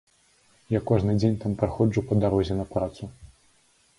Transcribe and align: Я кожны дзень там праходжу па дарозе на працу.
Я 0.75 0.79
кожны 0.91 1.11
дзень 1.19 1.35
там 1.43 1.53
праходжу 1.59 2.03
па 2.11 2.17
дарозе 2.23 2.53
на 2.61 2.65
працу. 2.75 3.03